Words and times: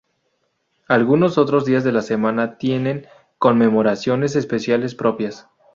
Algunos 0.87 1.37
otros 1.37 1.63
días 1.63 1.83
de 1.83 1.91
la 1.91 2.01
semana 2.01 2.57
tienen 2.57 3.05
conmemoraciones 3.37 4.35
especiales 4.35 4.95
propias. 4.95 5.47